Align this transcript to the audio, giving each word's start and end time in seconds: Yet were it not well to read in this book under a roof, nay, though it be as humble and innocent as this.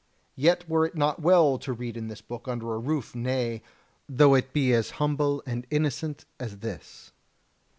Yet 0.35 0.67
were 0.67 0.83
it 0.87 0.95
not 0.95 1.21
well 1.21 1.59
to 1.59 1.73
read 1.73 1.95
in 1.95 2.07
this 2.07 2.21
book 2.23 2.47
under 2.47 2.73
a 2.73 2.79
roof, 2.79 3.13
nay, 3.13 3.61
though 4.09 4.33
it 4.33 4.51
be 4.51 4.73
as 4.73 4.89
humble 4.97 5.43
and 5.45 5.67
innocent 5.69 6.25
as 6.39 6.57
this. 6.57 7.11